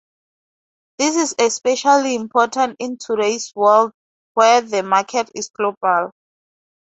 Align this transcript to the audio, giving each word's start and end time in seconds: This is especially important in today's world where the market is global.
This 0.97 1.15
is 1.15 1.35
especially 1.37 2.15
important 2.15 2.77
in 2.79 2.97
today's 2.97 3.53
world 3.55 3.91
where 4.33 4.59
the 4.59 4.81
market 4.81 5.29
is 5.35 5.49
global. 5.49 6.09